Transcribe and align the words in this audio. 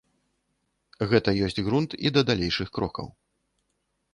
Гэта 1.11 1.29
ёсць 1.47 1.57
грунт 1.67 1.91
і 2.07 2.13
да 2.17 2.21
далейшых 2.31 2.67
крокаў. 2.79 3.07